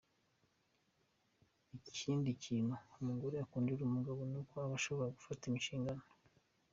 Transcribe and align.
Ikindi 1.89 2.29
kintu 2.43 2.75
umugore 2.99 3.35
akundira 3.39 3.81
umugabo 3.85 4.19
ni 4.29 4.37
uko 4.41 4.53
aba 4.63 4.75
ashobora 4.79 5.15
gufata 5.17 5.43
inshingano. 5.53 6.03